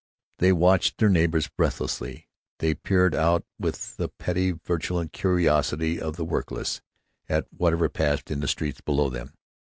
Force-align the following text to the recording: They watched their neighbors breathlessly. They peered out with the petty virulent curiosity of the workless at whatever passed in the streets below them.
They 0.39 0.51
watched 0.51 0.97
their 0.97 1.09
neighbors 1.11 1.47
breathlessly. 1.47 2.27
They 2.57 2.73
peered 2.73 3.13
out 3.13 3.45
with 3.59 3.97
the 3.97 4.09
petty 4.09 4.49
virulent 4.51 5.13
curiosity 5.13 6.01
of 6.01 6.15
the 6.15 6.25
workless 6.25 6.81
at 7.29 7.45
whatever 7.55 7.87
passed 7.87 8.31
in 8.31 8.39
the 8.39 8.47
streets 8.47 8.81
below 8.81 9.09
them. 9.11 9.35